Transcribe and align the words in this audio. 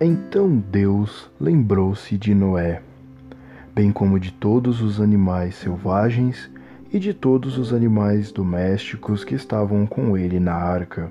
Então 0.00 0.56
Deus 0.56 1.28
lembrou-se 1.40 2.16
de 2.16 2.32
Noé, 2.32 2.80
bem 3.74 3.90
como 3.90 4.20
de 4.20 4.30
todos 4.30 4.80
os 4.80 5.00
animais 5.00 5.56
selvagens 5.56 6.48
e 6.92 7.00
de 7.00 7.12
todos 7.12 7.58
os 7.58 7.72
animais 7.72 8.30
domésticos 8.30 9.24
que 9.24 9.34
estavam 9.34 9.88
com 9.88 10.16
ele 10.16 10.38
na 10.38 10.54
arca. 10.54 11.10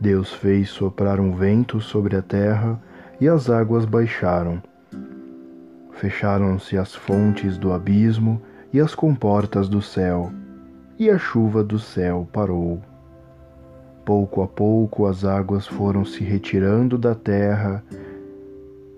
Deus 0.00 0.32
fez 0.32 0.68
soprar 0.68 1.18
um 1.18 1.34
vento 1.34 1.80
sobre 1.80 2.14
a 2.14 2.22
terra 2.22 2.80
e 3.20 3.26
as 3.28 3.50
águas 3.50 3.84
baixaram. 3.84 4.62
Fecharam-se 5.90 6.78
as 6.78 6.94
fontes 6.94 7.58
do 7.58 7.72
abismo 7.72 8.40
e 8.72 8.78
as 8.78 8.94
comportas 8.94 9.68
do 9.68 9.82
céu, 9.82 10.30
e 10.96 11.10
a 11.10 11.18
chuva 11.18 11.64
do 11.64 11.80
céu 11.80 12.28
parou. 12.32 12.80
Pouco 14.06 14.40
a 14.40 14.46
pouco 14.46 15.04
as 15.06 15.24
águas 15.24 15.66
foram 15.66 16.04
se 16.04 16.22
retirando 16.22 16.96
da 16.96 17.12
terra, 17.12 17.84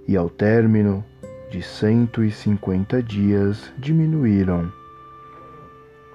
e 0.06 0.14
ao 0.14 0.28
término 0.28 1.02
de 1.50 1.62
cento 1.62 2.22
e 2.22 2.30
cinquenta 2.30 3.02
dias 3.02 3.72
diminuíram. 3.78 4.70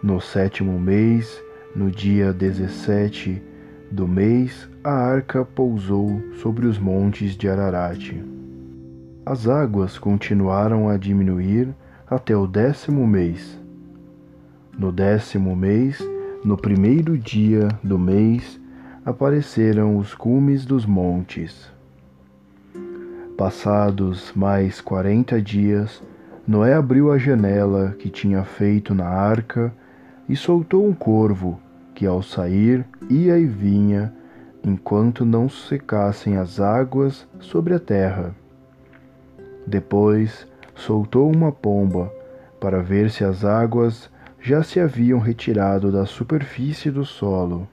No 0.03 0.21
sétimo 0.21 0.79
mês, 0.79 1.43
no 1.75 1.89
dia 1.89 2.31
dezessete 2.31 3.41
do 3.89 4.07
mês, 4.07 4.69
a 4.83 4.91
arca 4.91 5.43
pousou 5.43 6.21
sobre 6.35 6.67
os 6.67 6.77
montes 6.77 7.35
de 7.35 7.49
Ararat. 7.49 8.13
As 9.25 9.47
águas 9.47 9.97
continuaram 9.97 10.87
a 10.87 10.97
diminuir 10.97 11.73
até 12.07 12.37
o 12.37 12.45
décimo 12.45 13.07
mês. 13.07 13.59
No 14.77 14.91
décimo 14.91 15.55
mês, 15.55 15.99
no 16.45 16.55
primeiro 16.55 17.17
dia 17.17 17.69
do 17.83 17.97
mês, 17.97 18.61
apareceram 19.05 19.97
os 19.97 20.15
cumes 20.15 20.65
dos 20.65 20.85
montes. 20.85 21.71
Passados 23.37 24.31
mais 24.33 24.79
quarenta 24.79 25.41
dias, 25.41 26.01
Noé 26.47 26.73
abriu 26.73 27.11
a 27.11 27.17
janela 27.17 27.95
que 27.99 28.09
tinha 28.09 28.43
feito 28.43 28.93
na 28.95 29.07
arca 29.07 29.73
e 30.29 30.35
soltou 30.35 30.87
um 30.87 30.93
corvo 30.93 31.59
que, 31.93 32.05
ao 32.05 32.21
sair, 32.21 32.85
ia 33.09 33.37
e 33.37 33.45
vinha, 33.45 34.13
enquanto 34.63 35.25
não 35.25 35.49
secassem 35.49 36.37
as 36.37 36.59
águas 36.59 37.27
sobre 37.39 37.73
a 37.73 37.79
terra. 37.79 38.33
Depois 39.67 40.47
soltou 40.75 41.29
uma 41.29 41.51
pomba 41.51 42.11
para 42.59 42.81
ver 42.81 43.09
se 43.09 43.25
as 43.25 43.43
águas 43.43 44.09
já 44.39 44.63
se 44.63 44.79
haviam 44.79 45.19
retirado 45.19 45.91
da 45.91 46.05
superfície 46.05 46.89
do 46.89 47.03
solo. 47.03 47.67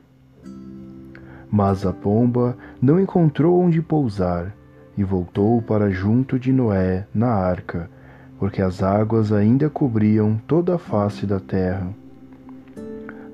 Mas 1.51 1.85
a 1.85 1.93
pomba 1.93 2.57
não 2.81 3.01
encontrou 3.01 3.61
onde 3.61 3.83
pousar 3.83 4.55
e 4.97 5.03
voltou 5.03 5.61
para 5.61 5.91
junto 5.91 6.39
de 6.39 6.53
Noé 6.53 7.07
na 7.13 7.29
arca, 7.29 7.91
porque 8.39 8.63
as 8.63 8.83
águas 8.83 9.33
ainda 9.33 9.69
cobriam 9.69 10.41
toda 10.47 10.77
a 10.77 10.79
face 10.79 11.27
da 11.27 11.41
terra. 11.41 11.89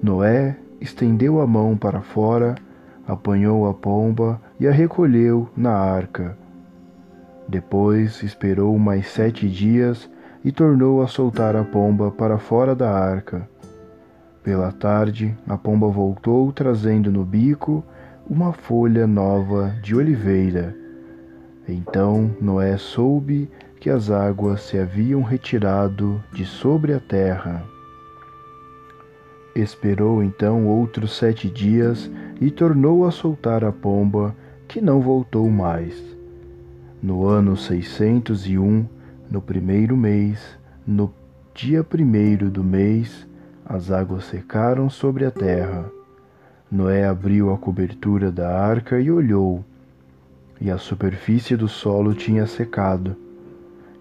Noé 0.03 0.57
estendeu 0.81 1.41
a 1.41 1.47
mão 1.47 1.77
para 1.77 2.01
fora, 2.01 2.55
apanhou 3.07 3.69
a 3.69 3.75
pomba 3.75 4.41
e 4.59 4.67
a 4.67 4.73
recolheu 4.73 5.49
na 5.57 5.73
arca. 5.73 6.37
Depois 7.49 8.23
esperou 8.23 8.77
mais 8.79 9.09
sete 9.09 9.49
dias 9.49 10.11
e 10.45 10.51
tornou 10.51 11.03
a 11.03 11.07
soltar 11.07 11.55
a 11.57 11.65
pomba 11.65 12.11
para 12.11 12.39
fora 12.39 12.75
da 12.75 12.91
arca. 12.91 13.49
Pela 14.43 14.71
tarde, 14.71 15.37
a 15.49 15.57
pomba 15.57 15.89
voltou 15.89 16.53
trazendo 16.53 17.11
no 17.11 17.25
bico 17.25 17.85
uma 18.29 18.53
folha 18.53 19.07
nova 19.07 19.73
de 19.83 19.95
oliveira. 19.95 20.77
Então 21.69 22.35
Noé 22.41 22.77
soube 22.77 23.49
que 23.79 23.89
as 23.89 24.11
águas 24.11 24.63
se 24.63 24.79
haviam 24.79 25.23
retirado 25.23 26.23
de 26.33 26.45
sobre 26.45 26.93
a 26.93 26.99
terra. 26.99 27.63
Esperou 29.55 30.23
então 30.23 30.67
outros 30.67 31.17
sete 31.17 31.49
dias 31.49 32.11
e 32.41 32.51
tornou 32.51 33.07
a 33.07 33.11
soltar 33.11 33.65
a 33.65 33.73
pomba, 33.73 34.35
que 34.69 34.81
não 34.81 35.01
voltou 35.01 35.49
mais. 35.49 36.03
No 37.01 37.25
ano 37.25 37.57
seiscentos 37.57 38.47
e 38.47 38.59
um, 38.59 38.85
no 39.31 39.41
primeiro 39.41 39.97
mês, 39.97 40.59
no 40.87 41.13
dia 41.55 41.85
primeiro 41.85 42.51
do 42.51 42.65
mês, 42.65 43.27
as 43.65 43.91
águas 43.91 44.25
secaram 44.25 44.91
sobre 44.91 45.25
a 45.25 45.31
terra. 45.31 45.96
Noé 46.71 47.07
abriu 47.07 47.53
a 47.53 47.59
cobertura 47.59 48.33
da 48.33 48.51
arca 48.51 48.99
e 49.01 49.11
olhou, 49.11 49.65
e 50.61 50.71
a 50.71 50.77
superfície 50.77 51.57
do 51.57 51.69
solo 51.69 52.13
tinha 52.13 52.47
secado. 52.47 53.17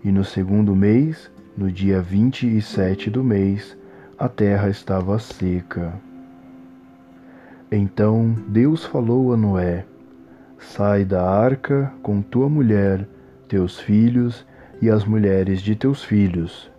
E 0.03 0.11
no 0.11 0.23
segundo 0.23 0.75
mês, 0.75 1.29
no 1.55 1.71
dia 1.71 2.01
vinte 2.01 2.47
e 2.47 2.61
sete 2.61 3.09
do 3.09 3.23
mês, 3.23 3.77
a 4.17 4.27
terra 4.27 4.69
estava 4.69 5.19
seca. 5.19 5.93
Então 7.71 8.35
Deus 8.47 8.83
falou 8.83 9.31
a 9.31 9.37
Noé: 9.37 9.85
Sai 10.57 11.05
da 11.05 11.23
arca 11.23 11.93
com 12.01 12.21
tua 12.21 12.49
mulher, 12.49 13.07
teus 13.47 13.79
filhos 13.79 14.45
e 14.81 14.89
as 14.89 15.05
mulheres 15.05 15.61
de 15.61 15.75
teus 15.75 16.03
filhos, 16.03 16.71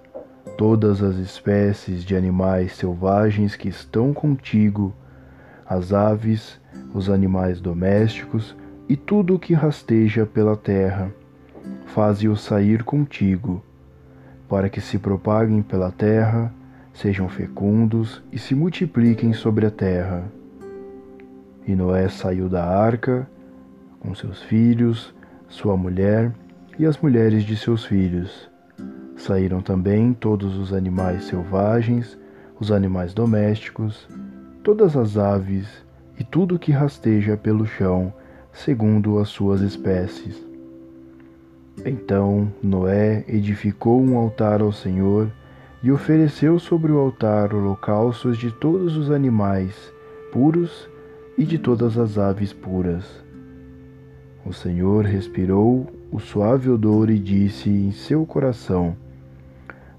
todas 0.59 1.03
as 1.03 1.17
espécies 1.17 2.05
de 2.05 2.17
animais 2.17 2.73
selvagens 2.73 3.55
que 3.55 3.69
estão 3.69 4.13
contigo, 4.13 4.93
as 5.69 5.93
aves, 5.93 6.61
os 6.95 7.11
animais 7.11 7.61
domésticos 7.61 8.57
e 8.89 8.97
tudo 8.97 9.35
o 9.35 9.39
que 9.39 9.55
rasteja 9.55 10.25
pela 10.25 10.57
terra. 10.57 11.11
Faze-os 11.87 12.41
sair 12.43 12.85
contigo, 12.85 13.63
para 14.49 14.69
que 14.69 14.81
se 14.81 14.99
propaguem 14.99 15.63
pela 15.63 15.91
terra 15.91 16.53
sejam 16.97 17.29
fecundos 17.29 18.23
e 18.33 18.39
se 18.39 18.55
multipliquem 18.55 19.33
sobre 19.33 19.67
a 19.67 19.71
terra. 19.71 20.25
E 21.67 21.75
Noé 21.75 22.09
saiu 22.09 22.49
da 22.49 22.65
arca 22.65 23.29
com 24.01 24.15
seus 24.15 24.43
filhos, 24.43 25.15
sua 25.49 25.77
mulher 25.77 26.33
e 26.79 26.87
as 26.87 26.97
mulheres 26.99 27.45
de 27.45 27.57
seus 27.57 27.85
filhos. 27.85 28.51
Saíram 29.17 29.61
também 29.61 30.13
todos 30.15 30.57
os 30.57 30.73
animais 30.73 31.25
selvagens, 31.25 32.19
os 32.59 32.71
animais 32.71 33.13
domésticos, 33.13 34.09
todas 34.67 34.97
as 34.97 35.17
aves 35.17 35.69
e 36.19 36.25
tudo 36.25 36.59
que 36.59 36.73
rasteja 36.73 37.37
pelo 37.37 37.65
chão, 37.65 38.13
segundo 38.53 39.21
as 39.21 39.29
suas 39.29 39.61
espécies. 39.61 40.45
Então 41.85 42.53
Noé 42.61 43.25
edificou 43.29 44.03
um 44.03 44.19
altar 44.19 44.61
ao 44.61 44.73
Senhor 44.73 45.31
e 45.85 45.93
ofereceu 45.93 46.59
sobre 46.59 46.91
o 46.91 46.99
altar 46.99 47.55
holocaustos 47.55 48.37
de 48.37 48.51
todos 48.51 48.97
os 48.97 49.09
animais 49.09 49.73
puros 50.33 50.91
e 51.39 51.45
de 51.45 51.59
todas 51.59 51.97
as 51.97 52.19
aves 52.19 52.53
puras. 52.53 53.05
O 54.45 54.53
Senhor 54.53 55.05
respirou 55.05 55.87
o 56.11 56.19
suave 56.19 56.69
odor 56.69 57.09
e 57.09 57.21
disse 57.21 57.71
em 57.71 57.93
seu 57.93 58.27
coração: 58.27 58.97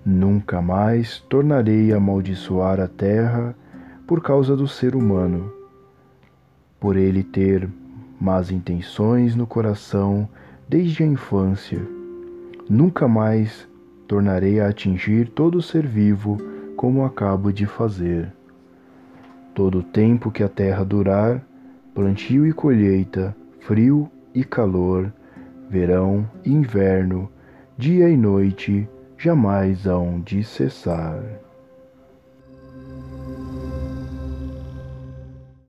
Nunca 0.06 0.62
mais 0.62 1.22
tornarei 1.30 1.94
a 1.94 1.96
amaldiçoar 1.96 2.82
a 2.82 2.88
terra 2.90 3.56
por 4.08 4.22
causa 4.22 4.56
do 4.56 4.70
ser 4.70 4.96
humano, 4.96 5.52
por 6.80 6.96
ele 6.96 7.24
ter 7.24 7.70
más 8.20 8.50
intenções 8.50 9.36
no 9.36 9.46
coração 9.46 10.28
desde 10.68 11.04
a 11.04 11.06
infância. 11.06 11.80
Nunca 12.70 13.06
mais 13.06 13.68
tornarei 14.08 14.62
a 14.62 14.70
atingir 14.70 15.28
todo 15.30 15.62
ser 15.62 15.86
vivo, 15.86 16.38
como 16.78 17.04
acabo 17.04 17.52
de 17.52 17.66
fazer. 17.66 18.32
Todo 19.54 19.80
o 19.80 19.84
tempo 19.84 20.32
que 20.32 20.42
a 20.42 20.48
terra 20.48 20.86
durar, 20.86 21.44
plantio 21.94 22.48
e 22.48 22.54
colheita, 22.54 23.36
frio 23.60 24.10
e 24.34 24.44
calor, 24.44 25.12
verão 25.70 26.30
e 26.46 26.54
inverno, 26.54 27.30
dia 27.78 28.10
e 28.10 28.16
noite, 28.16 28.88
jamais 29.18 29.86
hão 29.86 30.22
de 30.22 30.44
cessar. 30.44 31.22